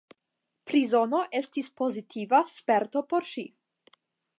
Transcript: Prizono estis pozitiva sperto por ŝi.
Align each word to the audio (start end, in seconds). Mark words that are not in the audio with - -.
Prizono 0.71 1.19
estis 1.41 1.71
pozitiva 1.83 2.43
sperto 2.57 3.09
por 3.13 3.31
ŝi. 3.35 3.47